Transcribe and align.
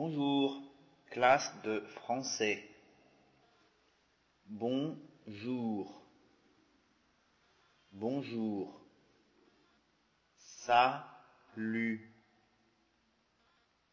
Bonjour, 0.00 0.62
classe 1.10 1.52
de 1.64 1.80
français. 1.80 2.64
Bonjour. 4.46 6.06
Bonjour. 7.90 8.80
Salut. 10.36 12.14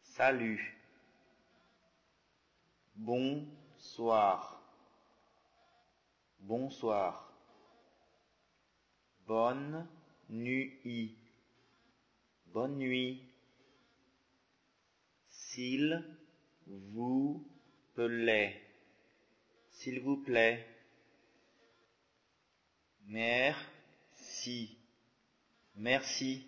Salut. 0.00 0.78
Bonsoir. 2.94 4.62
Bonsoir. 6.38 7.32
Bonne 9.26 9.88
nuit. 10.28 11.18
Bonne 12.54 12.78
nuit. 12.78 13.20
S'il 15.56 16.04
vous 16.66 17.42
plaît. 17.94 18.60
S'il 19.70 20.00
vous 20.00 20.18
plaît. 20.18 20.66
Merci. 23.06 24.76
Merci. 25.74 26.46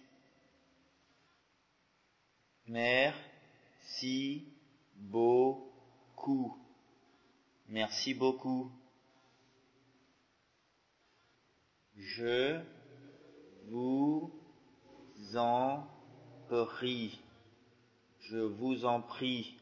Merci 2.66 4.44
beaucoup. 4.94 6.58
Merci 7.70 8.12
beaucoup. 8.12 8.70
Je 11.96 12.60
vous 13.70 14.30
en 15.34 15.86
prie. 16.50 17.18
Je 18.30 18.36
vous 18.36 18.84
en 18.84 19.00
prie. 19.00 19.58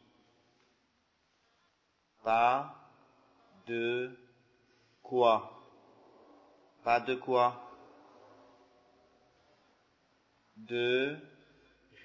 Pas 2.24 2.74
de 3.68 4.10
quoi? 5.04 5.62
Pas 6.82 6.98
de 6.98 7.14
quoi? 7.14 7.62
De 10.56 11.16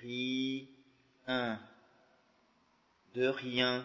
rien. 0.01 1.59
De 3.15 3.27
rien. 3.27 3.83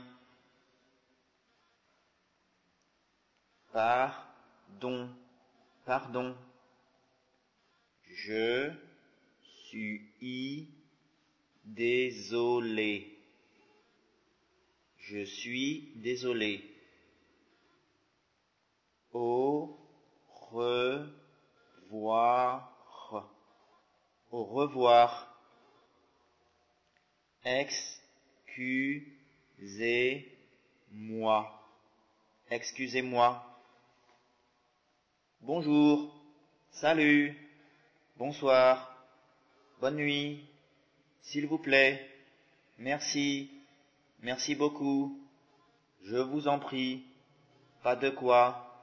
Pardon. 3.73 5.09
Pardon. 5.87 6.37
Je 8.05 8.71
suis 9.41 10.76
désolé. 11.67 13.13
Je 14.99 15.25
suis 15.25 15.93
désolé. 15.97 16.65
Au 19.13 19.79
revoir. 20.51 21.13
Au 24.31 24.45
revoir. 24.45 25.33
Excusez-moi. 27.45 28.03
Excusez-moi. 32.51 33.45
Bonjour. 35.41 36.15
Salut. 36.73 37.37
Bonsoir. 38.17 39.07
Bonne 39.81 39.97
nuit. 39.97 40.45
S'il 41.27 41.49
vous 41.49 41.59
plaît. 41.59 42.09
Merci. 42.79 43.51
Merci 44.21 44.55
beaucoup. 44.55 45.19
Je 46.05 46.19
vous 46.19 46.47
en 46.47 46.61
prie. 46.61 47.05
Pas 47.83 47.97
de 47.97 48.11
quoi. 48.11 48.81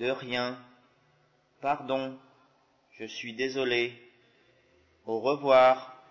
De 0.00 0.10
rien. 0.10 0.58
Pardon. 1.60 2.18
Je 2.98 3.04
suis 3.04 3.32
désolé. 3.32 3.92
Au 5.06 5.20
revoir. 5.20 6.02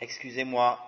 Excusez-moi. 0.00 0.80